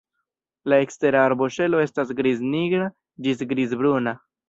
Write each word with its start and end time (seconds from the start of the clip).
La 0.73 0.79
ekstera 0.85 1.21
arboŝelo 1.27 1.83
estas 1.85 2.17
griz-nigra 2.23 2.91
ĝis 3.29 3.49
griz-bruna. 3.55 4.21